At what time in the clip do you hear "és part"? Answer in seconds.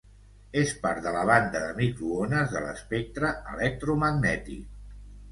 0.59-1.01